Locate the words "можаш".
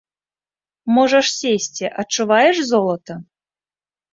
0.95-1.27